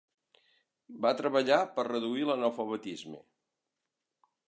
[1.03, 3.25] Va treballar per reduir l'analfabetisme.